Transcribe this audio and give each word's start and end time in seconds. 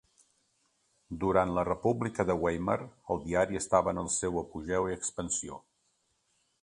Durant 1.23 1.51
la 1.57 1.65
República 1.67 2.25
de 2.29 2.37
Weimar 2.45 2.79
el 3.17 3.21
diari 3.27 3.61
estava 3.63 3.93
en 3.95 4.03
el 4.05 4.13
seu 4.15 4.41
apogeu 4.43 4.89
i 4.93 4.97
expansió. 5.01 5.61